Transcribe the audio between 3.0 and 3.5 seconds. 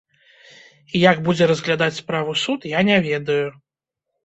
ведаю.